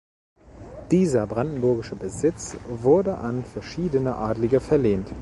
[0.89, 5.05] Dieser brandenburgische Besitz wurde an verschiedene Adelige verlehnt.